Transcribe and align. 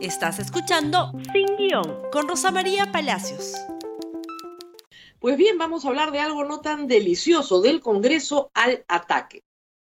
Estás 0.00 0.38
escuchando 0.38 1.10
Sin 1.32 1.56
Guión 1.56 2.02
con 2.12 2.28
Rosa 2.28 2.52
María 2.52 2.92
Palacios. 2.92 3.54
Pues 5.18 5.36
bien, 5.36 5.58
vamos 5.58 5.84
a 5.84 5.88
hablar 5.88 6.12
de 6.12 6.20
algo 6.20 6.44
no 6.44 6.60
tan 6.60 6.86
delicioso, 6.86 7.60
del 7.60 7.80
Congreso 7.80 8.52
al 8.54 8.84
ataque. 8.86 9.42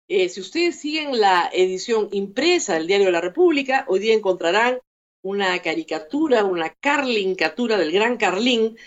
Eh, 0.08 0.30
si 0.30 0.40
ustedes 0.40 0.80
siguen 0.80 1.21
la 1.21 1.50
edición 1.52 2.08
impresa 2.12 2.74
del 2.74 2.86
Diario 2.86 3.06
de 3.06 3.12
la 3.12 3.21
República, 3.21 3.84
hoy 3.88 3.98
día 3.98 4.14
encontrarán 4.14 4.81
una 5.22 5.60
caricatura, 5.60 6.44
una 6.44 6.71
carlincatura 6.71 7.76
del 7.76 7.92
gran 7.92 8.17
Carlín, 8.17 8.78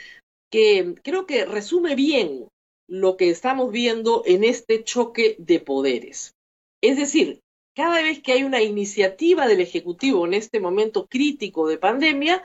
que 0.51 0.95
creo 1.03 1.27
que 1.27 1.45
resume 1.45 1.93
bien 1.93 2.47
lo 2.89 3.17
que 3.17 3.29
estamos 3.29 3.71
viendo 3.71 4.23
en 4.25 4.43
este 4.43 4.83
choque 4.83 5.35
de 5.37 5.59
poderes. 5.59 6.33
Es 6.81 6.97
decir, 6.97 7.43
cada 7.75 8.01
vez 8.01 8.21
que 8.21 8.33
hay 8.33 8.43
una 8.43 8.61
iniciativa 8.61 9.47
del 9.47 9.61
Ejecutivo 9.61 10.25
en 10.25 10.33
este 10.33 10.59
momento 10.59 11.07
crítico 11.07 11.67
de 11.67 11.77
pandemia, 11.77 12.43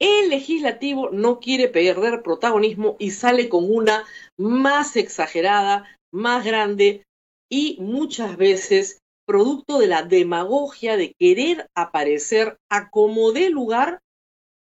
el 0.00 0.30
legislativo 0.30 1.10
no 1.10 1.40
quiere 1.40 1.68
perder 1.68 2.22
protagonismo 2.22 2.96
y 2.98 3.10
sale 3.10 3.48
con 3.48 3.70
una 3.70 4.04
más 4.38 4.96
exagerada, 4.96 5.84
más 6.12 6.44
grande 6.44 7.04
y 7.50 7.76
muchas 7.80 8.36
veces 8.36 8.98
producto 9.26 9.78
de 9.78 9.86
la 9.86 10.02
demagogia 10.02 10.96
de 10.96 11.14
querer 11.18 11.68
aparecer 11.76 12.56
a 12.70 12.90
como 12.90 13.32
dé 13.32 13.50
lugar 13.50 14.00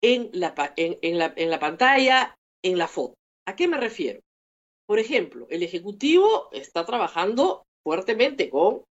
en 0.03 0.29
la, 0.33 0.55
en, 0.77 1.19
la, 1.19 1.33
en 1.37 1.51
la 1.51 1.59
pantalla, 1.59 2.37
en 2.63 2.77
la 2.77 2.87
foto. 2.87 3.15
¿A 3.49 3.57
qué 3.57 3.67
me 3.67 3.79
refiero? 3.79 4.21
Por 4.87 4.99
ejemplo, 4.99 5.47
el 5.49 5.63
Ejecutivo 5.63 6.51
está 6.53 6.85
trabajando 6.85 7.63
fuertemente 7.83 8.51
con 8.51 8.85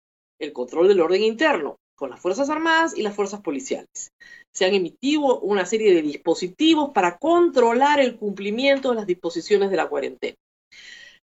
el 0.40 0.52
control 0.52 0.88
del 0.88 1.00
orden 1.00 1.22
interno 1.22 1.76
con 1.94 2.10
las 2.10 2.20
Fuerzas 2.20 2.48
Armadas 2.48 2.96
y 2.96 3.02
las 3.02 3.14
Fuerzas 3.14 3.42
Policiales. 3.42 4.10
Se 4.54 4.64
han 4.64 4.74
emitido 4.74 5.38
una 5.40 5.66
serie 5.66 5.94
de 5.94 6.02
dispositivos 6.02 6.92
para 6.92 7.18
controlar 7.18 8.00
el 8.00 8.16
cumplimiento 8.16 8.88
de 8.88 8.96
las 8.96 9.06
disposiciones 9.06 9.70
de 9.70 9.76
la 9.76 9.88
cuarentena. 9.88 10.36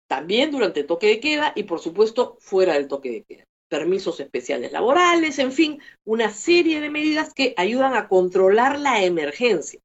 También 0.07 0.51
durante 0.51 0.81
el 0.81 0.85
toque 0.85 1.07
de 1.07 1.19
queda 1.19 1.53
y, 1.55 1.63
por 1.63 1.79
supuesto, 1.79 2.37
fuera 2.39 2.73
del 2.73 2.87
toque 2.87 3.11
de 3.11 3.23
queda. 3.23 3.43
Permisos 3.67 4.19
especiales 4.19 4.71
laborales, 4.71 5.39
en 5.39 5.51
fin, 5.51 5.81
una 6.05 6.29
serie 6.29 6.81
de 6.81 6.89
medidas 6.91 7.33
que 7.33 7.55
ayudan 7.57 7.95
a 7.95 8.07
controlar 8.07 8.79
la 8.79 9.03
emergencia. 9.03 9.79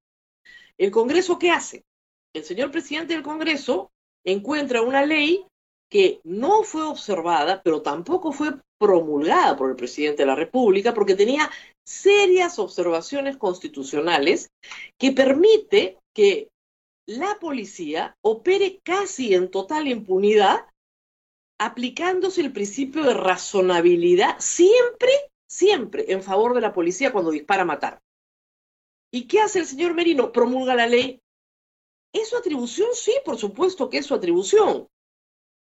¿El 0.78 0.90
Congreso 0.90 1.38
qué 1.38 1.50
hace? 1.50 1.82
El 2.34 2.44
señor 2.44 2.70
presidente 2.70 3.14
del 3.14 3.22
Congreso 3.22 3.90
encuentra 4.24 4.82
una 4.82 5.04
ley 5.04 5.46
que 5.90 6.20
no 6.24 6.62
fue 6.62 6.82
observada, 6.82 7.62
pero 7.62 7.82
tampoco 7.82 8.32
fue 8.32 8.54
promulgada 8.84 9.56
por 9.56 9.70
el 9.70 9.76
presidente 9.76 10.22
de 10.22 10.26
la 10.26 10.34
República, 10.34 10.92
porque 10.92 11.14
tenía 11.14 11.50
serias 11.86 12.58
observaciones 12.58 13.38
constitucionales 13.38 14.50
que 14.98 15.12
permite 15.12 15.98
que 16.14 16.48
la 17.06 17.38
policía 17.40 18.14
opere 18.22 18.80
casi 18.84 19.34
en 19.34 19.50
total 19.50 19.88
impunidad, 19.88 20.66
aplicándose 21.58 22.42
el 22.42 22.52
principio 22.52 23.04
de 23.04 23.14
razonabilidad 23.14 24.36
siempre, 24.38 25.10
siempre 25.48 26.12
en 26.12 26.22
favor 26.22 26.54
de 26.54 26.60
la 26.60 26.74
policía 26.74 27.12
cuando 27.12 27.30
dispara 27.30 27.62
a 27.62 27.66
matar. 27.66 28.00
¿Y 29.10 29.26
qué 29.28 29.40
hace 29.40 29.60
el 29.60 29.66
señor 29.66 29.94
Merino? 29.94 30.30
Promulga 30.30 30.74
la 30.74 30.86
ley. 30.86 31.20
¿Es 32.12 32.28
su 32.28 32.36
atribución? 32.36 32.88
Sí, 32.92 33.12
por 33.24 33.38
supuesto 33.38 33.88
que 33.88 33.98
es 33.98 34.06
su 34.06 34.14
atribución 34.14 34.88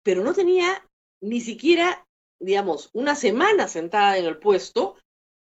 pero 0.03 0.23
no 0.23 0.33
tenía 0.33 0.85
ni 1.21 1.41
siquiera, 1.41 2.05
digamos, 2.39 2.89
una 2.93 3.15
semana 3.15 3.67
sentada 3.67 4.17
en 4.17 4.25
el 4.25 4.37
puesto 4.37 4.95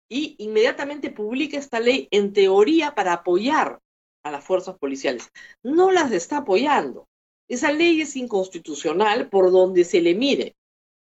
y 0.09 0.37
inmediatamente 0.39 1.11
publica 1.11 1.59
esta 1.59 1.81
ley 1.81 2.09
en 2.11 2.33
teoría 2.33 2.95
para 2.95 3.12
apoyar 3.12 3.81
a 4.25 4.31
las 4.31 4.45
fuerzas 4.45 4.77
policiales. 4.79 5.31
No 5.62 5.91
las 5.91 6.12
está 6.12 6.39
apoyando. 6.39 7.07
Esa 7.48 7.73
ley 7.73 8.01
es 8.01 8.17
inconstitucional 8.17 9.29
por 9.29 9.51
donde 9.51 9.85
se 9.85 10.01
le 10.01 10.14
mire. 10.14 10.55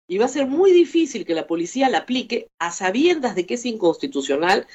Y 0.08 0.18
va 0.18 0.26
a 0.26 0.30
ser 0.30 0.48
muy 0.48 0.72
difícil 0.72 1.26
que 1.26 1.36
la 1.36 1.48
policía 1.48 1.90
la 1.90 2.00
aplique 2.00 2.50
a 2.60 2.72
sabiendas 2.72 3.36
de 3.36 3.46
que 3.46 3.56
es 3.56 3.66
inconstitucional 3.66 4.68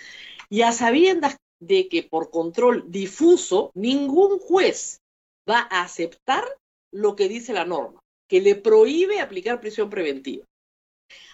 y 0.49 0.63
a 0.63 0.73
sabiendas 0.73 1.37
de 1.61 1.89
que 1.89 2.03
por 2.03 2.31
control 2.31 2.85
difuso 2.89 3.71
ningún 3.75 4.39
juez 4.39 5.01
va 5.49 5.67
a 5.71 5.83
aceptar 5.83 6.45
lo 6.93 7.17
que 7.17 7.29
dice 7.29 7.53
la 7.53 7.65
norma 7.65 8.05
que 8.29 8.41
le 8.41 8.55
prohíbe 8.55 9.21
aplicar 9.21 9.61
prisión 9.61 9.91
preventiva. 9.91 10.45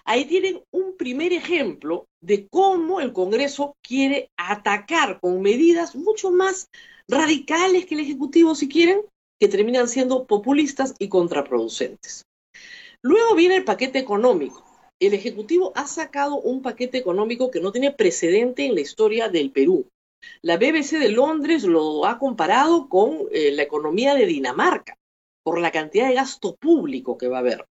Ahí 0.04 0.24
tienen 0.24 0.62
un 0.70 0.96
primer 0.96 1.32
ejemplo 1.32 2.06
de 2.20 2.48
cómo 2.48 3.00
el 3.00 3.12
Congreso 3.12 3.76
quiere 3.82 4.30
atacar 4.36 5.20
con 5.20 5.40
medidas 5.42 5.94
mucho 5.94 6.30
más 6.30 6.68
radicales 7.08 7.86
que 7.86 7.94
el 7.94 8.00
Ejecutivo, 8.00 8.54
si 8.54 8.68
quieren, 8.68 9.02
que 9.40 9.48
terminan 9.48 9.88
siendo 9.88 10.26
populistas 10.26 10.94
y 10.98 11.08
contraproducentes. 11.08 12.24
Luego 13.02 13.34
viene 13.34 13.56
el 13.56 13.64
paquete 13.64 13.98
económico. 13.98 14.64
El 15.00 15.14
Ejecutivo 15.14 15.72
ha 15.74 15.86
sacado 15.86 16.36
un 16.36 16.60
paquete 16.60 16.98
económico 16.98 17.50
que 17.50 17.60
no 17.60 17.72
tiene 17.72 17.90
precedente 17.90 18.66
en 18.66 18.74
la 18.74 18.82
historia 18.82 19.28
del 19.28 19.50
Perú. 19.50 19.88
La 20.42 20.58
BBC 20.58 20.98
de 20.98 21.08
Londres 21.08 21.64
lo 21.64 22.04
ha 22.04 22.18
comparado 22.18 22.88
con 22.88 23.20
eh, 23.32 23.52
la 23.52 23.62
economía 23.62 24.14
de 24.14 24.26
Dinamarca 24.26 24.98
por 25.42 25.58
la 25.58 25.70
cantidad 25.70 26.08
de 26.08 26.14
gasto 26.14 26.54
público 26.56 27.16
que 27.16 27.28
va 27.28 27.38
a 27.38 27.40
haber. 27.40 27.64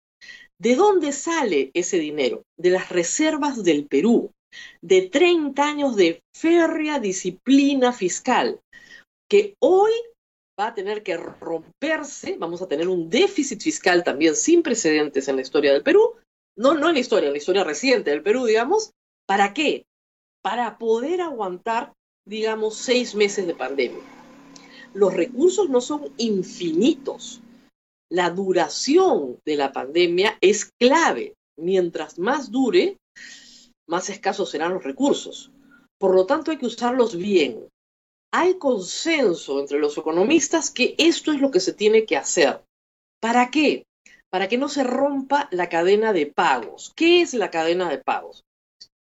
¿De 0.61 0.75
dónde 0.75 1.13
sale 1.13 1.71
ese 1.75 1.99
dinero? 1.99 2.43
De 2.57 2.71
las 2.71 2.89
reservas 2.89 3.63
del 3.63 3.87
Perú, 3.87 4.33
de 4.83 5.03
30 5.03 5.63
años 5.63 5.97
de 5.97 6.21
férrea 6.35 6.99
disciplina 6.99 7.93
fiscal, 7.93 8.61
que 9.29 9.55
hoy 9.61 9.93
va 10.59 10.69
a 10.69 10.75
tener 10.75 11.05
que 11.05 11.17
romperse, 11.17 12.37
vamos 12.39 12.61
a 12.61 12.67
tener 12.67 12.89
un 12.89 13.09
déficit 13.09 13.61
fiscal 13.61 14.03
también 14.03 14.35
sin 14.35 14.63
precedentes 14.63 15.29
en 15.29 15.37
la 15.37 15.43
historia 15.43 15.73
del 15.73 15.85
Perú, 15.85 16.15
no, 16.57 16.75
no 16.75 16.89
en 16.89 16.95
la 16.95 17.01
historia, 17.01 17.29
en 17.29 17.35
la 17.35 17.39
historia 17.39 17.63
reciente 17.63 18.11
del 18.11 18.25
Perú, 18.25 18.45
digamos, 18.45 18.91
¿para 19.27 19.55
qué? 19.55 19.87
Para 20.43 20.77
poder 20.79 21.21
aguantar, 21.21 21.93
digamos, 22.27 22.77
seis 22.77 23.15
meses 23.15 23.47
de 23.47 23.55
pandemia. 23.55 24.03
Los 24.93 25.15
recursos 25.15 25.69
no 25.69 25.81
son 25.81 26.13
infinitos, 26.17 27.43
la 28.11 28.31
duración 28.31 29.41
de 29.45 29.57
la 29.57 29.73
pandemia 29.73 30.39
es 30.41 30.73
clave. 30.79 31.35
Mientras 31.57 32.19
más 32.19 32.51
dure, 32.51 32.99
más 33.87 34.11
escasos 34.11 34.51
serán 34.51 34.75
los 34.75 34.85
recursos. 34.85 35.51
Por 35.99 36.15
lo 36.15 36.27
tanto, 36.27 36.51
hay 36.51 36.59
que 36.59 36.67
usarlos 36.67 37.17
bien. 37.17 37.69
Hay 38.33 38.59
consenso 38.59 39.59
entre 39.59 39.79
los 39.79 39.97
economistas 39.99 40.71
que 40.71 40.95
esto 40.99 41.33
es 41.33 41.41
lo 41.41 41.51
que 41.51 41.61
se 41.61 41.73
tiene 41.73 42.05
que 42.05 42.17
hacer. 42.17 42.63
¿Para 43.21 43.51
qué? 43.51 43.85
Para 44.31 44.49
que 44.49 44.59
no 44.59 44.69
se 44.69 44.85
rompa 44.85 45.49
la 45.51 45.69
cadena 45.69 46.13
de 46.13 46.27
pagos. 46.27 46.93
¿Qué 46.95 47.23
es 47.23 47.35
la 47.35 47.51
cadena 47.51 47.89
de 47.89 47.99
pagos? 47.99 48.45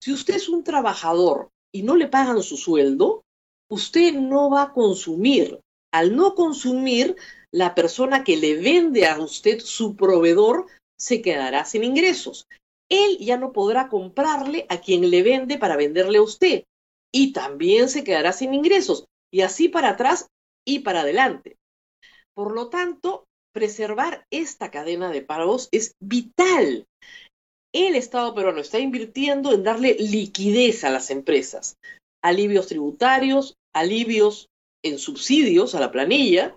Si 0.01 0.13
usted 0.13 0.37
es 0.37 0.49
un 0.49 0.63
trabajador 0.65 1.51
y 1.73 1.83
no 1.83 1.97
le 1.97 2.07
pagan 2.07 2.43
su 2.43 2.57
sueldo, 2.57 3.25
usted 3.69 4.15
no 4.15 4.49
va 4.51 4.63
a 4.63 4.73
consumir. 4.73 5.61
Al 5.93 6.15
no 6.15 6.35
consumir, 6.35 7.17
la 7.57 7.75
persona 7.75 8.23
que 8.23 8.37
le 8.37 8.55
vende 8.57 9.07
a 9.07 9.19
usted 9.19 9.61
su 9.61 9.97
proveedor 9.97 10.67
se 10.99 11.23
quedará 11.23 11.65
sin 11.65 11.85
ingresos. 11.85 12.47
Él 12.91 13.17
ya 13.17 13.39
no 13.39 13.53
podrá 13.53 13.89
comprarle 13.89 14.67
a 14.69 14.83
quien 14.83 15.11
le 15.11 15.23
vende 15.23 15.57
para 15.57 15.77
venderle 15.77 16.19
a 16.19 16.23
usted 16.23 16.65
y 17.11 17.33
también 17.33 17.89
se 17.89 18.05
quedará 18.05 18.35
sin 18.35 18.53
ingresos 18.53 19.07
y 19.33 19.41
así 19.41 19.71
para 19.71 19.89
atrás 19.89 20.29
y 20.67 20.81
para 20.81 21.01
adelante. 21.01 21.57
Por 22.35 22.53
lo 22.53 22.69
tanto, 22.69 23.25
preservar 23.55 24.27
esta 24.31 24.71
cadena 24.71 25.11
de 25.11 25.23
pagos 25.23 25.71
es 25.73 25.95
vital. 25.99 26.85
El 27.73 27.97
Estado 27.97 28.35
peruano 28.35 28.61
está 28.61 28.81
invirtiendo 28.81 29.55
en 29.55 29.63
darle 29.63 29.97
liquidez 29.99 30.85
a 30.85 30.91
las 30.91 31.09
empresas, 31.09 31.79
alivios 32.23 32.67
tributarios, 32.67 33.55
alivios 33.75 34.51
en 34.85 34.99
subsidios 34.99 35.75
a 35.75 35.81
la 35.81 35.91
planilla, 35.91 36.55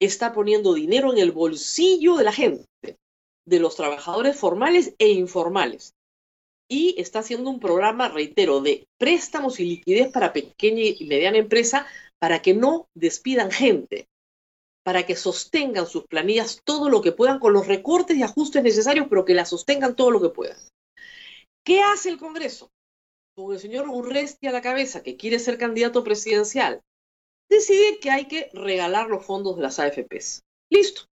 está 0.00 0.32
poniendo 0.32 0.74
dinero 0.74 1.12
en 1.12 1.18
el 1.18 1.30
bolsillo 1.30 2.16
de 2.16 2.24
la 2.24 2.32
gente, 2.32 2.66
de 3.46 3.60
los 3.60 3.76
trabajadores 3.76 4.36
formales 4.36 4.94
e 4.98 5.10
informales. 5.10 5.94
Y 6.68 6.94
está 7.00 7.18
haciendo 7.18 7.50
un 7.50 7.60
programa, 7.60 8.08
reitero, 8.08 8.60
de 8.60 8.86
préstamos 8.98 9.60
y 9.60 9.64
liquidez 9.64 10.10
para 10.10 10.32
pequeña 10.32 10.82
y 10.82 11.06
mediana 11.06 11.38
empresa 11.38 11.86
para 12.18 12.42
que 12.42 12.54
no 12.54 12.88
despidan 12.94 13.50
gente, 13.50 14.08
para 14.84 15.04
que 15.04 15.16
sostengan 15.16 15.86
sus 15.86 16.06
planillas 16.06 16.60
todo 16.64 16.88
lo 16.88 17.02
que 17.02 17.12
puedan 17.12 17.38
con 17.38 17.52
los 17.52 17.66
recortes 17.66 18.16
y 18.16 18.22
ajustes 18.22 18.62
necesarios, 18.62 19.06
pero 19.08 19.24
que 19.24 19.34
la 19.34 19.44
sostengan 19.44 19.96
todo 19.96 20.10
lo 20.10 20.20
que 20.20 20.30
puedan. 20.30 20.58
¿Qué 21.64 21.82
hace 21.82 22.08
el 22.08 22.18
Congreso? 22.18 22.70
Con 23.34 23.52
el 23.52 23.60
señor 23.60 23.88
Urresti 23.88 24.46
a 24.46 24.52
la 24.52 24.62
cabeza, 24.62 25.02
que 25.02 25.16
quiere 25.16 25.38
ser 25.38 25.58
candidato 25.58 26.04
presidencial, 26.04 26.82
decide 27.50 27.98
que 27.98 28.10
hay 28.10 28.26
que 28.26 28.48
regalar 28.54 29.08
los 29.08 29.24
fondos 29.26 29.56
de 29.56 29.62
las 29.62 29.78
AFPs. 29.78 30.44
Listo. 30.70 31.02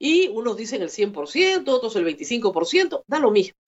Y 0.00 0.28
unos 0.28 0.56
dicen 0.56 0.82
el 0.82 0.90
100%, 0.90 1.68
otros 1.68 1.94
el 1.96 2.06
25%, 2.06 3.04
da 3.06 3.18
lo 3.18 3.30
mismo. 3.30 3.58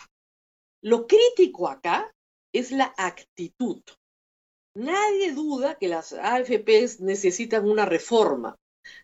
Lo 0.82 1.06
crítico 1.06 1.68
acá 1.68 2.12
es 2.52 2.72
la 2.72 2.94
actitud. 2.96 3.82
Nadie 4.74 5.32
duda 5.32 5.76
que 5.76 5.88
las 5.88 6.12
AFPs 6.12 7.00
necesitan 7.00 7.68
una 7.68 7.84
reforma, 7.84 8.56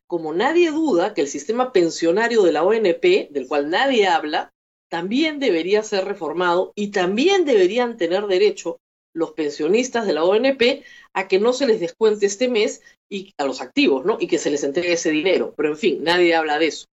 como 0.06 0.32
nadie 0.32 0.70
duda 0.70 1.12
que 1.12 1.20
el 1.20 1.28
sistema 1.28 1.72
pensionario 1.72 2.42
de 2.42 2.52
la 2.52 2.62
ONP, 2.62 3.30
del 3.30 3.46
cual 3.48 3.68
nadie 3.68 4.06
habla, 4.06 4.52
también 4.88 5.40
debería 5.40 5.82
ser 5.82 6.04
reformado 6.04 6.72
y 6.76 6.92
también 6.92 7.44
deberían 7.44 7.96
tener 7.96 8.26
derecho 8.26 8.78
los 9.16 9.32
pensionistas 9.32 10.06
de 10.06 10.12
la 10.12 10.24
ONP 10.24 10.84
a 11.14 11.26
que 11.26 11.38
no 11.38 11.54
se 11.54 11.66
les 11.66 11.80
descuente 11.80 12.26
este 12.26 12.48
mes 12.48 12.82
y 13.08 13.32
a 13.38 13.46
los 13.46 13.62
activos, 13.62 14.04
¿no? 14.04 14.18
Y 14.20 14.26
que 14.26 14.38
se 14.38 14.50
les 14.50 14.62
entregue 14.62 14.92
ese 14.92 15.10
dinero. 15.10 15.54
Pero 15.56 15.70
en 15.70 15.78
fin, 15.78 16.04
nadie 16.04 16.34
habla 16.34 16.58
de 16.58 16.66
eso. 16.66 16.86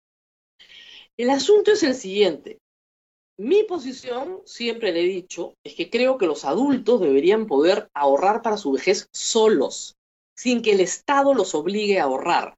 El 1.16 1.30
asunto 1.30 1.72
es 1.72 1.82
el 1.82 1.96
siguiente. 1.96 2.58
Mi 3.38 3.64
posición, 3.64 4.40
siempre 4.44 4.92
le 4.92 5.00
he 5.00 5.08
dicho, 5.08 5.54
es 5.64 5.74
que 5.74 5.90
creo 5.90 6.16
que 6.16 6.26
los 6.26 6.44
adultos 6.44 7.00
deberían 7.00 7.46
poder 7.46 7.88
ahorrar 7.92 8.40
para 8.40 8.56
su 8.56 8.70
vejez 8.70 9.08
solos, 9.12 9.96
sin 10.36 10.62
que 10.62 10.72
el 10.72 10.80
Estado 10.80 11.34
los 11.34 11.56
obligue 11.56 11.98
a 11.98 12.04
ahorrar. 12.04 12.54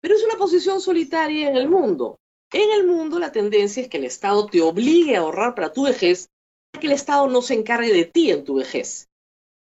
Pero 0.00 0.14
es 0.14 0.22
una 0.22 0.36
posición 0.36 0.80
solitaria 0.80 1.50
en 1.50 1.56
el 1.56 1.68
mundo. 1.68 2.20
En 2.52 2.70
el 2.70 2.86
mundo 2.86 3.18
la 3.18 3.32
tendencia 3.32 3.82
es 3.82 3.88
que 3.88 3.98
el 3.98 4.04
Estado 4.04 4.46
te 4.46 4.60
obligue 4.60 5.16
a 5.16 5.20
ahorrar 5.20 5.56
para 5.56 5.72
tu 5.72 5.84
vejez, 5.84 6.28
que 6.78 6.86
el 6.86 6.92
Estado 6.92 7.28
no 7.28 7.42
se 7.42 7.54
encargue 7.54 7.92
de 7.92 8.04
ti 8.04 8.30
en 8.30 8.44
tu 8.44 8.56
vejez. 8.56 9.08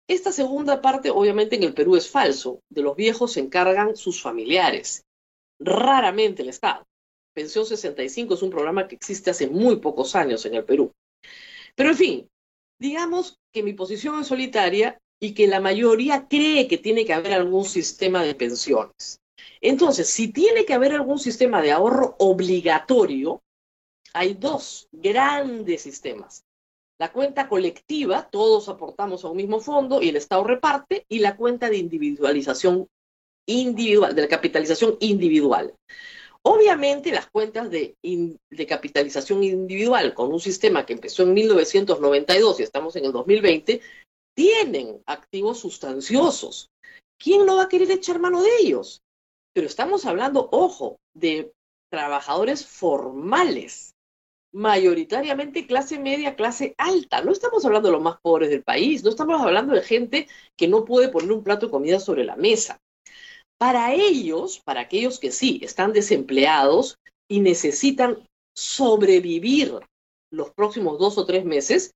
Esta 0.09 0.33
segunda 0.33 0.83
parte, 0.83 1.11
obviamente, 1.11 1.57
en 1.57 1.63
el 1.63 1.75
Perú 1.75 1.97
es 1.97 2.11
falso. 2.11 2.61
De 2.69 2.83
los 2.83 2.95
viejos 2.95 3.33
se 3.33 3.41
encargan 3.41 3.97
sus 3.97 4.21
familiares, 4.21 5.05
raramente 5.59 6.43
el 6.43 6.51
Estado. 6.51 6.85
Pensión 7.35 7.67
65 7.67 8.35
es 8.35 8.43
un 8.43 8.51
programa 8.51 8.87
que 8.87 8.95
existe 8.95 9.31
hace 9.31 9.49
muy 9.49 9.77
pocos 9.77 10.15
años 10.15 10.45
en 10.47 10.55
el 10.55 10.65
Perú. 10.65 10.93
Pero 11.75 11.91
en 11.91 11.97
fin, 11.97 12.29
digamos 12.79 13.39
que 13.53 13.63
mi 13.63 13.73
posición 13.73 14.21
es 14.21 14.27
solitaria 14.27 14.99
y 15.21 15.35
que 15.35 15.47
la 15.47 15.61
mayoría 15.61 16.29
cree 16.29 16.69
que 16.69 16.79
tiene 16.79 17.05
que 17.05 17.15
haber 17.15 17.33
algún 17.33 17.65
sistema 17.65 18.23
de 18.23 18.35
pensiones. 18.35 19.21
Entonces, 19.61 20.09
si 20.11 20.29
tiene 20.29 20.65
que 20.67 20.75
haber 20.75 20.93
algún 20.93 21.19
sistema 21.19 21.63
de 21.63 21.73
ahorro 21.73 22.15
obligatorio, 22.19 23.43
hay 24.13 24.35
dos 24.35 24.89
grandes 24.93 25.83
sistemas. 25.83 26.45
La 26.99 27.13
cuenta 27.13 27.49
colectiva, 27.49 28.29
todos 28.31 28.69
aportamos 28.69 29.25
a 29.25 29.29
un 29.29 29.37
mismo 29.37 29.61
fondo 29.61 30.01
y 30.01 30.11
el 30.11 30.17
Estado 30.17 30.45
reparte, 30.45 31.05
y 31.09 31.19
la 31.19 31.37
cuenta 31.37 31.69
de 31.69 31.79
individualización 31.79 32.87
individual, 33.47 34.15
de 34.15 34.23
la 34.23 34.29
capitalización 34.29 34.97
individual. 35.01 35.75
Obviamente 36.43 37.11
las 37.11 37.29
cuentas 37.31 37.71
de, 37.71 37.97
de, 38.03 38.67
capitalización 38.67 39.43
individual 39.43 40.13
con 40.13 40.33
un 40.33 40.41
sistema 40.41 40.85
que 40.85 40.93
empezó 40.93 41.23
en 41.23 41.33
1992 41.33 42.61
y 42.61 42.63
estamos 42.63 42.97
en 42.97 43.07
el 43.07 43.13
2020, 43.13 43.81
tienen 44.37 45.03
activos 45.07 45.61
sustanciosos. 45.61 46.69
¿Quién 47.19 47.47
no 47.47 47.57
va 47.57 47.65
a 47.65 47.69
querer 47.69 47.91
echar 47.91 48.19
mano 48.19 48.43
de 48.43 48.51
ellos? 48.61 49.01
Pero 49.55 49.67
estamos 49.67 50.05
hablando, 50.05 50.49
ojo, 50.53 50.99
de 51.15 51.53
trabajadores 51.91 52.67
formales, 52.67 53.94
mayoritariamente 54.55 55.67
clase 55.67 55.99
media, 55.99 56.37
clase 56.37 56.75
alta. 56.79 57.23
No 57.23 57.33
estamos 57.33 57.65
hablando 57.65 57.89
de 57.89 57.93
los 57.93 58.03
más 58.03 58.19
pobres 58.23 58.51
del 58.51 58.63
país, 58.63 59.03
no 59.03 59.11
estamos 59.11 59.41
hablando 59.41 59.75
de 59.75 59.83
gente 59.83 60.29
que 60.57 60.69
no 60.69 60.85
puede 60.85 61.09
poner 61.09 61.33
un 61.33 61.43
plato 61.43 61.67
de 61.67 61.73
comida 61.73 61.99
sobre 61.99 62.25
la 62.25 62.37
mesa. 62.37 62.79
Para 63.59 63.93
ellos, 63.93 64.61
para 64.65 64.83
aquellos 64.83 65.19
que 65.19 65.33
sí 65.33 65.61
están 65.63 65.93
desempleados 65.93 66.97
y 67.29 67.41
necesitan 67.41 68.25
sobrevivir 68.57 69.81
los 70.33 70.51
próximos 70.53 70.99
dos 70.99 71.19
o 71.19 71.27
tres 71.27 71.45
meses, 71.45 71.93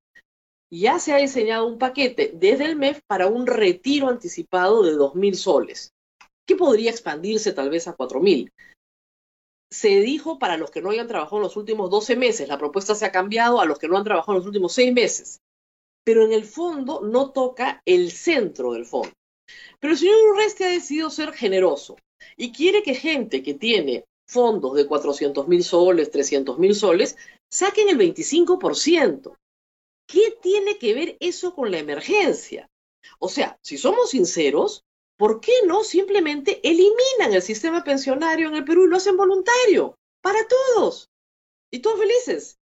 ya 0.71 0.99
se 0.99 1.13
ha 1.13 1.17
diseñado 1.17 1.67
un 1.67 1.79
paquete 1.79 2.33
desde 2.35 2.65
el 2.65 2.77
MEF 2.77 3.01
para 3.07 3.27
un 3.27 3.47
retiro 3.47 4.09
anticipado 4.09 4.83
de 4.83 4.97
2.000 4.97 5.35
soles 5.35 5.93
que 6.47 6.57
podría 6.57 6.91
expandirse 6.91 7.53
tal 7.53 7.71
vez 7.71 7.87
a 7.89 7.97
4.000. 7.97 8.51
Se 9.71 10.01
dijo 10.01 10.39
para 10.39 10.57
los 10.57 10.71
que 10.71 10.81
no 10.81 10.91
hayan 10.91 11.09
trabajado 11.09 11.37
en 11.37 11.43
los 11.43 11.57
últimos 11.57 11.91
12 11.91 12.17
meses, 12.17 12.49
la 12.49 12.59
propuesta 12.59 12.95
se 12.95 13.05
ha 13.05 13.13
cambiado 13.13 13.61
a 13.61 13.67
los 13.67 13.79
que 13.79 13.89
no 13.89 13.97
han 13.97 14.05
trabajado 14.05 14.33
en 14.33 14.39
los 14.39 14.47
últimos 14.47 14.73
6 14.73 14.93
meses, 14.93 15.41
pero 16.05 16.25
en 16.25 16.33
el 16.33 16.45
fondo 16.45 17.03
no 17.03 17.31
toca 17.33 17.83
el 17.85 18.11
centro 18.11 18.73
del 18.73 18.87
fondo. 18.87 19.13
Pero 19.81 19.93
el 19.93 19.99
señor 19.99 20.17
Urresti 20.31 20.65
ha 20.65 20.69
decidido 20.69 21.11
ser 21.11 21.33
generoso 21.33 21.97
y 22.37 22.53
quiere 22.53 22.83
que 22.83 22.95
gente 22.95 23.43
que 23.43 23.55
tiene 23.55 24.05
fondos 24.27 24.75
de 24.75 24.87
400 24.87 25.49
mil 25.49 25.65
soles, 25.65 26.11
300 26.11 26.59
mil 26.59 26.75
soles, 26.75 27.17
saquen 27.51 27.89
el 27.89 27.99
25%. 27.99 29.37
¿Qué 30.07 30.39
tiene 30.43 30.79
que 30.79 30.95
ver 30.95 31.17
eso 31.21 31.55
con 31.55 31.71
la 31.71 31.79
emergencia? 31.79 32.69
O 33.19 33.29
sea, 33.29 33.59
si 33.63 33.79
somos 33.79 34.11
sinceros, 34.11 34.85
¿por 35.19 35.41
qué 35.41 35.53
no 35.67 35.85
simplemente 35.85 36.61
eliminan 36.67 37.35
el 37.35 37.43
sistema 37.43 37.85
pensionario 37.85 38.49
en 38.49 38.55
el 38.55 38.65
Perú 38.65 38.87
y 38.87 38.89
lo 38.89 38.97
hacen 38.97 39.17
voluntario? 39.17 39.99
Para 40.23 40.39
todos. 40.47 41.11
Y 41.71 41.81
todos 41.81 41.99
felices. 41.99 42.59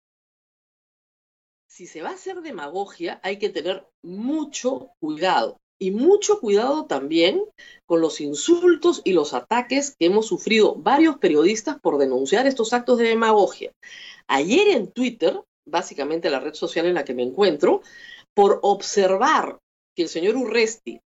Si 1.68 1.88
se 1.88 2.04
va 2.04 2.10
a 2.10 2.14
hacer 2.14 2.42
demagogia, 2.42 3.20
hay 3.24 3.40
que 3.40 3.50
tener 3.50 3.86
mucho 4.04 4.92
cuidado. 5.00 5.58
Y 5.80 5.92
mucho 5.92 6.40
cuidado 6.40 6.86
también 6.86 7.44
con 7.86 8.00
los 8.00 8.22
insultos 8.22 9.02
y 9.04 9.14
los 9.14 9.34
ataques 9.34 9.96
que 10.00 10.06
hemos 10.06 10.28
sufrido 10.28 10.76
varios 10.76 11.18
periodistas 11.18 11.80
por 11.82 11.98
denunciar 11.98 12.46
estos 12.46 12.72
actos 12.72 13.00
de 13.00 13.10
demagogia. 13.10 13.74
Ayer 14.28 14.70
en 14.70 14.92
Twitter, 14.92 15.42
básicamente 15.66 16.30
la 16.30 16.40
red 16.40 16.54
social 16.54 16.86
en 16.86 16.94
la 16.94 17.04
que 17.04 17.16
me 17.16 17.24
encuentro, 17.24 17.82
por 18.36 18.60
observar 18.62 19.60
que 19.96 20.04
el 20.04 20.10
señor 20.10 20.38
Urresti 20.38 21.02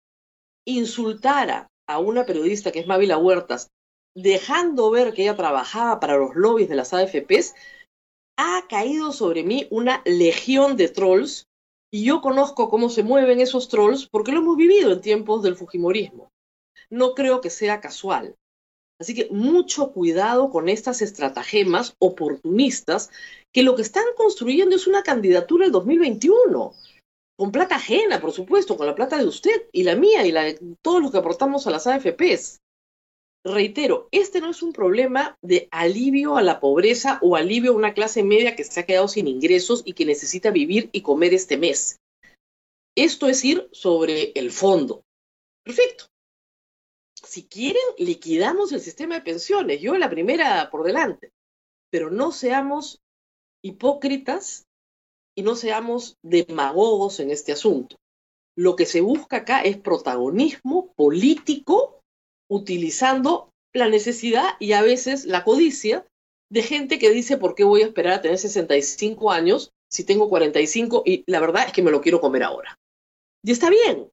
insultara 0.66 1.68
a 1.88 2.00
una 2.00 2.26
periodista 2.26 2.72
que 2.72 2.80
es 2.80 2.88
Mávila 2.88 3.18
Huertas, 3.18 3.70
dejando 4.16 4.90
ver 4.90 5.14
que 5.14 5.24
ella 5.24 5.36
trabajaba 5.36 6.00
para 6.00 6.18
los 6.18 6.36
lobbies 6.36 6.70
de 6.70 6.76
las 6.76 6.94
AFPs, 6.94 7.54
ha 8.38 8.66
caído 8.68 9.12
sobre 9.12 9.44
mí 9.44 9.68
una 9.70 10.02
legión 10.06 10.76
de 10.76 10.90
trolls 10.90 11.48
y 11.92 12.04
yo 12.04 12.22
conozco 12.22 12.70
cómo 12.70 12.90
se 12.90 13.04
mueven 13.04 13.40
esos 13.40 13.70
trolls 13.70 14.08
porque 14.08 14.32
lo 14.32 14.40
hemos 14.40 14.58
vivido 14.58 14.92
en 14.92 15.02
tiempos 15.02 15.44
del 15.44 15.56
Fujimorismo. 15.56 16.30
No 16.90 17.14
creo 17.14 17.42
que 17.42 17.50
sea 17.50 17.80
casual. 17.80 18.36
Así 19.00 19.14
que 19.14 19.28
mucho 19.30 19.92
cuidado 19.92 20.50
con 20.50 20.70
estas 20.70 21.02
estratagemas 21.02 21.96
oportunistas 22.00 23.12
que 23.54 23.64
lo 23.64 23.76
que 23.76 23.82
están 23.82 24.06
construyendo 24.16 24.76
es 24.76 24.88
una 24.88 25.04
candidatura 25.04 25.66
del 25.66 25.74
2021 25.74 26.74
con 27.38 27.52
plata 27.52 27.76
ajena, 27.76 28.22
por 28.22 28.32
supuesto, 28.32 28.78
con 28.78 28.88
la 28.88 28.96
plata 28.96 29.18
de 29.18 29.26
usted 29.26 29.68
y 29.72 29.84
la 29.84 29.96
mía 29.96 30.26
y 30.26 30.32
la 30.32 30.44
de 30.44 30.60
todos 30.82 31.02
los 31.02 31.12
que 31.12 31.18
aportamos 31.18 31.68
a 31.68 31.72
las 31.72 31.88
AFPs. 31.88 32.62
Reitero, 33.44 34.08
este 34.12 34.42
no 34.42 34.50
es 34.50 34.64
un 34.64 34.74
problema 34.74 35.38
de 35.42 35.68
alivio 35.70 36.38
a 36.38 36.42
la 36.42 36.60
pobreza 36.60 37.20
o 37.22 37.36
alivio 37.36 37.74
a 37.74 37.76
una 37.76 37.94
clase 37.94 38.24
media 38.24 38.56
que 38.56 38.64
se 38.64 38.80
ha 38.80 38.86
quedado 38.86 39.08
sin 39.08 39.28
ingresos 39.28 39.84
y 39.86 39.94
que 39.94 40.06
necesita 40.06 40.50
vivir 40.50 40.90
y 40.94 41.02
comer 41.02 41.34
este 41.34 41.58
mes. 41.58 42.00
Esto 42.96 43.28
es 43.28 43.44
ir 43.46 43.70
sobre 43.72 44.32
el 44.34 44.52
fondo. 44.52 45.04
Perfecto. 45.64 46.06
Si 47.22 47.44
quieren, 47.44 47.84
liquidamos 47.98 48.72
el 48.72 48.80
sistema 48.80 49.16
de 49.16 49.22
pensiones. 49.22 49.82
Yo 49.82 49.96
la 49.98 50.10
primera 50.10 50.70
por 50.72 50.84
delante. 50.84 51.32
Pero 51.92 52.10
no 52.10 52.32
seamos 52.32 53.02
hipócritas 53.62 54.66
y 55.36 55.44
no 55.44 55.56
seamos 55.56 56.18
demagogos 56.24 57.20
en 57.20 57.30
este 57.30 57.52
asunto. 57.52 57.98
Lo 58.58 58.76
que 58.76 58.86
se 58.86 59.02
busca 59.02 59.38
acá 59.38 59.62
es 59.62 59.78
protagonismo 59.78 60.94
político 60.94 62.02
utilizando 62.50 63.50
la 63.74 63.90
necesidad 63.90 64.56
y 64.60 64.72
a 64.72 64.82
veces 64.82 65.26
la 65.26 65.44
codicia 65.44 66.08
de 66.50 66.64
gente 66.64 67.00
que 67.00 67.12
dice, 67.12 67.38
¿por 67.38 67.54
qué 67.56 67.66
voy 67.66 67.82
a 67.82 67.88
esperar 67.88 68.14
a 68.14 68.22
tener 68.22 68.38
65 68.38 69.32
años 69.32 69.72
si 69.90 70.06
tengo 70.06 70.30
45 70.30 71.04
y 71.06 71.24
la 71.28 71.42
verdad 71.42 71.66
es 71.68 71.74
que 71.74 71.82
me 71.82 71.92
lo 71.92 72.02
quiero 72.02 72.22
comer 72.22 72.44
ahora? 72.44 72.80
Y 73.44 73.52
está 73.52 73.70
bien. 73.70 74.10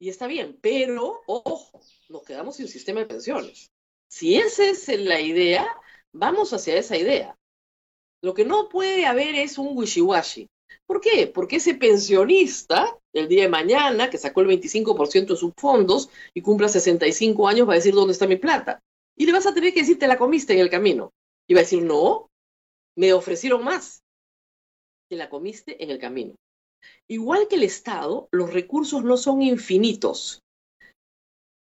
Y 0.00 0.08
está 0.08 0.26
bien, 0.26 0.58
pero 0.60 1.20
ojo, 1.26 1.80
nos 2.08 2.22
quedamos 2.24 2.56
sin 2.56 2.66
sistema 2.66 3.00
de 3.00 3.06
pensiones. 3.06 3.70
Si 4.08 4.34
esa 4.34 4.64
es 4.64 4.88
la 4.88 5.20
idea, 5.20 5.68
vamos 6.12 6.52
hacia 6.52 6.76
esa 6.76 6.96
idea. 6.96 7.38
Lo 8.22 8.34
que 8.34 8.44
no 8.44 8.68
puede 8.68 9.06
haber 9.06 9.34
es 9.34 9.58
un 9.58 9.76
wishy-washy. 9.76 10.48
¿Por 10.86 11.00
qué? 11.00 11.26
Porque 11.26 11.56
ese 11.56 11.74
pensionista, 11.74 12.98
el 13.14 13.28
día 13.28 13.42
de 13.42 13.48
mañana, 13.48 14.10
que 14.10 14.18
sacó 14.18 14.40
el 14.40 14.48
25% 14.48 15.34
de 15.34 15.36
sus 15.36 15.52
fondos 15.56 16.10
y 16.34 16.42
cumpla 16.42 16.68
65 16.68 17.48
años, 17.48 17.68
va 17.68 17.72
a 17.72 17.76
decir, 17.76 17.94
¿dónde 17.94 18.12
está 18.12 18.26
mi 18.26 18.36
plata? 18.36 18.80
Y 19.16 19.26
le 19.26 19.32
vas 19.32 19.46
a 19.46 19.54
tener 19.54 19.72
que 19.72 19.80
decir, 19.80 19.98
te 19.98 20.08
la 20.08 20.18
comiste 20.18 20.52
en 20.52 20.60
el 20.60 20.70
camino. 20.70 21.10
Y 21.48 21.54
va 21.54 21.60
a 21.60 21.62
decir, 21.62 21.82
no, 21.82 22.28
me 22.96 23.12
ofrecieron 23.12 23.64
más. 23.64 24.02
Te 25.08 25.16
la 25.16 25.28
comiste 25.28 25.82
en 25.82 25.90
el 25.90 25.98
camino. 25.98 26.34
Igual 27.08 27.48
que 27.48 27.56
el 27.56 27.62
Estado, 27.62 28.28
los 28.30 28.52
recursos 28.52 29.04
no 29.04 29.16
son 29.16 29.42
infinitos. 29.42 30.40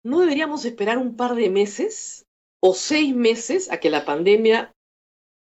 ¿No 0.05 0.21
deberíamos 0.21 0.65
esperar 0.65 0.99
un 0.99 1.17
par 1.17 1.35
de 1.35 1.51
meses 1.51 2.25
o 2.63 2.75
seis 2.75 3.15
meses 3.15 3.71
a 3.71 3.81
que 3.81 3.91
la 3.91 4.05
pandemia 4.05 4.73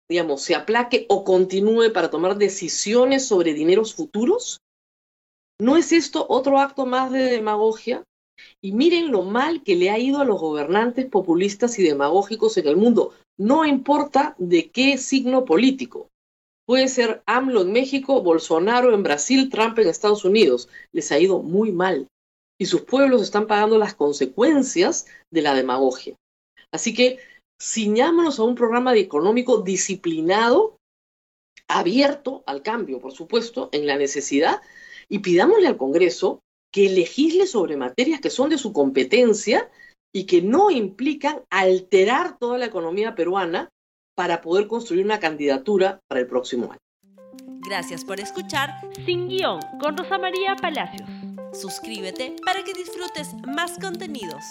digamos, 0.08 0.42
se 0.42 0.54
aplaque 0.54 1.06
o 1.08 1.25
continúe 1.25 1.92
para 1.92 2.11
tomar 2.11 2.37
decisiones 2.37 3.26
sobre 3.26 3.54
dineros 3.54 3.94
futuros? 3.94 4.61
¿No 5.61 5.76
es 5.76 5.92
esto 5.92 6.26
otro 6.28 6.58
acto 6.58 6.84
más 6.84 7.12
de 7.12 7.25
demagogia? 7.25 8.02
Y 8.61 8.73
miren 8.73 9.12
lo 9.12 9.23
mal 9.23 9.62
que 9.62 9.76
le 9.76 9.90
ha 9.90 9.99
ido 9.99 10.20
a 10.20 10.25
los 10.25 10.40
gobernantes 10.40 11.06
populistas 11.06 11.78
y 11.78 11.82
demagógicos 11.82 12.56
en 12.56 12.66
el 12.66 12.76
mundo. 12.76 13.12
No 13.38 13.64
importa 13.64 14.34
de 14.38 14.70
qué 14.70 14.99
signo 14.99 15.44
político. 15.44 16.08
Puede 16.66 16.88
ser 16.88 17.23
AMLO 17.26 17.62
en 17.62 17.73
México, 17.73 18.23
Bolsonaro 18.23 18.94
en 18.94 19.02
Brasil, 19.02 19.50
Trump 19.50 19.78
en 19.78 19.88
Estados 19.88 20.25
Unidos. 20.25 20.68
Les 20.92 21.12
ha 21.12 21.18
ido 21.18 21.42
muy 21.42 21.73
mal. 21.73 22.08
Y 22.58 22.66
sus 22.66 22.82
pueblos 22.82 23.23
están 23.23 23.46
pagando 23.46 23.78
las 23.78 23.94
consecuencias 23.94 25.06
de 25.32 25.42
la 25.42 25.54
demagogia. 25.54 26.14
Así 26.73 26.94
que 26.94 27.18
ciñámonos 27.61 28.38
a 28.38 28.44
un 28.44 28.54
programa 28.54 28.94
económico 28.96 29.62
disciplinado, 29.62 30.78
abierto 31.68 32.44
al 32.46 32.62
cambio, 32.62 33.00
por 33.00 33.12
supuesto, 33.12 33.68
en 33.73 33.87
la 33.87 33.96
necesidad, 33.96 34.61
y 35.08 35.20
pidámosle 35.20 35.66
al 35.66 35.76
Congreso 35.76 36.40
que 36.73 36.88
legisle 36.90 37.46
sobre 37.46 37.76
materias 37.76 38.20
que 38.20 38.30
son 38.30 38.50
de 38.50 38.58
su 38.58 38.73
competencia 38.73 39.70
y 40.12 40.26
que 40.26 40.42
no 40.42 40.70
implican 40.70 41.42
alterar 41.50 42.38
toda 42.38 42.58
la 42.58 42.66
economía 42.66 43.14
peruana 43.14 43.70
para 44.16 44.40
poder 44.40 44.66
construir 44.66 45.04
una 45.04 45.20
candidatura 45.20 46.00
para 46.08 46.20
el 46.20 46.26
próximo 46.26 46.73
año. 46.73 46.78
Gracias 47.66 48.04
por 48.04 48.20
escuchar 48.20 48.70
Sin 49.06 49.28
Guión 49.28 49.61
con 49.80 49.96
Rosa 49.96 50.18
María 50.18 50.54
Palacios. 50.56 51.08
Suscríbete 51.52 52.37
para 52.44 52.62
que 52.62 52.75
disfrutes 52.75 53.34
más 53.46 53.78
contenidos. 53.78 54.44